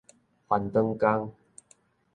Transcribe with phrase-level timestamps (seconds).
[0.47, 1.31] 翻轉工